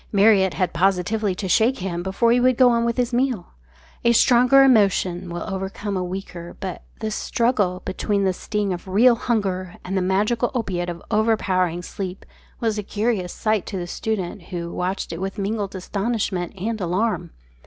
Marriott 0.11 0.55
had 0.55 0.73
positively 0.73 1.35
to 1.35 1.47
shake 1.47 1.77
him 1.77 2.01
before 2.01 2.31
he 2.31 2.39
would 2.39 2.57
go 2.57 2.71
on 2.71 2.85
with 2.85 2.97
his 2.97 3.13
meal. 3.13 3.53
A 4.03 4.13
stronger 4.13 4.63
emotion 4.63 5.29
will 5.29 5.43
overcome 5.43 5.95
a 5.95 6.03
weaker, 6.03 6.57
but 6.59 6.81
this 7.01 7.13
struggle 7.13 7.83
between 7.85 8.23
the 8.23 8.33
sting 8.33 8.73
of 8.73 8.87
real 8.87 9.13
hunger 9.13 9.75
and 9.85 9.95
the 9.95 10.01
magical 10.01 10.49
opiate 10.55 10.89
of 10.89 11.03
overpowering 11.11 11.83
sleep 11.83 12.25
was 12.59 12.79
a 12.79 12.81
curious 12.81 13.31
sight 13.31 13.67
to 13.67 13.77
the 13.77 13.85
student, 13.85 14.45
who 14.45 14.73
watched 14.73 15.13
it 15.13 15.21
with 15.21 15.37
mingled 15.37 15.75
astonishment 15.75 16.57
and 16.57 16.81
alarm. 16.81 17.29